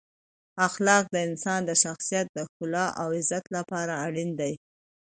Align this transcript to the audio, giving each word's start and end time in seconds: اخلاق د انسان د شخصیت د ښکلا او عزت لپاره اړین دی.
اخلاق 0.67 1.03
د 1.13 1.17
انسان 1.27 1.59
د 1.65 1.71
شخصیت 1.83 2.27
د 2.33 2.37
ښکلا 2.49 2.85
او 3.01 3.07
عزت 3.17 3.45
لپاره 3.57 3.93
اړین 4.05 4.29
دی. 4.39 4.53